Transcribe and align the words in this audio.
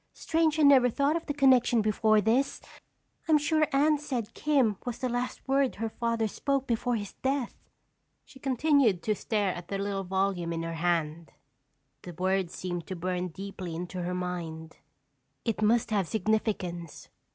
"Strange 0.13 0.57
I 0.57 0.63
never 0.63 0.89
thought 0.89 1.15
of 1.15 1.27
the 1.27 1.33
connection 1.35 1.79
before 1.83 2.21
this! 2.21 2.59
I'm 3.27 3.37
sure 3.37 3.67
Anne 3.71 3.99
said 3.99 4.33
Kim 4.33 4.77
was 4.83 4.97
the 4.97 5.09
last 5.09 5.47
word 5.47 5.75
her 5.75 5.89
father 5.89 6.27
spoke 6.27 6.65
before 6.65 6.95
his 6.95 7.13
death." 7.21 7.53
She 8.25 8.39
continued 8.39 9.03
to 9.03 9.13
stare 9.13 9.53
at 9.53 9.67
the 9.67 9.77
little 9.77 10.03
volume 10.03 10.53
in 10.53 10.63
her 10.63 10.73
hand. 10.73 11.33
The 12.01 12.13
word 12.15 12.49
seemed 12.49 12.87
to 12.87 12.95
burn 12.95 13.27
deeply 13.27 13.75
into 13.75 14.01
her 14.01 14.15
mind. 14.15 14.77
It 15.45 15.61
must 15.61 15.91
have 15.91 16.07
significance. 16.07 17.09